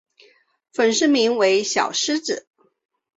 [0.73, 2.47] 粉丝名为小狮子。